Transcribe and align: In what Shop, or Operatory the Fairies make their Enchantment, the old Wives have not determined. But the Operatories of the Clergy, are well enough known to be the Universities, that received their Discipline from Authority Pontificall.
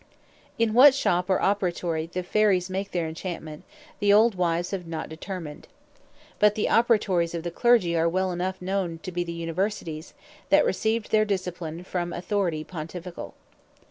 In 0.57 0.73
what 0.73 0.95
Shop, 0.95 1.29
or 1.29 1.37
Operatory 1.39 2.11
the 2.11 2.23
Fairies 2.23 2.71
make 2.71 2.89
their 2.89 3.07
Enchantment, 3.07 3.63
the 3.99 4.11
old 4.11 4.33
Wives 4.33 4.71
have 4.71 4.87
not 4.87 5.09
determined. 5.09 5.67
But 6.39 6.55
the 6.55 6.65
Operatories 6.71 7.35
of 7.35 7.43
the 7.43 7.51
Clergy, 7.51 7.95
are 7.95 8.09
well 8.09 8.31
enough 8.31 8.59
known 8.63 8.97
to 9.03 9.11
be 9.11 9.23
the 9.23 9.31
Universities, 9.31 10.15
that 10.49 10.65
received 10.65 11.11
their 11.11 11.23
Discipline 11.23 11.83
from 11.83 12.13
Authority 12.13 12.63
Pontificall. 12.63 13.33